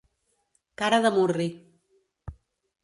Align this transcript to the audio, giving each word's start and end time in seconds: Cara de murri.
Cara 0.81 1.01
de 1.05 1.11
murri. 1.19 1.49